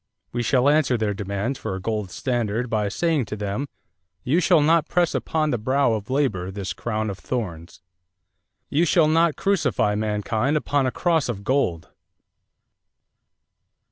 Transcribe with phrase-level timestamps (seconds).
[0.31, 3.67] We shall answer their demands for a gold standard by saying to them,
[4.23, 7.83] 'You shall not press upon the brow of labor this crown of thorns.
[8.67, 11.89] You shall not crucify mankind upon a cross of gold.'"